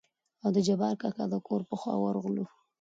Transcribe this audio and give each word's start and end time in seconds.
او 0.43 0.49
د 0.55 0.57
جبار 0.67 0.95
کاکا 1.01 1.25
دکور 1.33 1.61
په 1.69 1.75
خوا 1.81 1.95
ورغلو. 1.99 2.45